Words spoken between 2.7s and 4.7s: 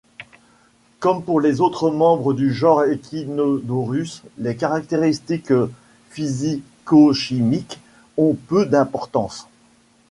Echinodorus, les